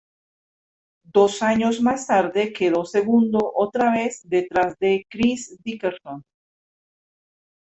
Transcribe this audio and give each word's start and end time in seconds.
Dos 1.13 1.43
años 1.43 1.79
más 1.79 2.07
tarde 2.07 2.51
quedó 2.53 2.85
segundo 2.85 3.51
otra 3.53 3.91
vez 3.91 4.21
detrás 4.23 4.75
de 4.79 5.05
Chris 5.07 5.55
Dickerson. 5.63 6.23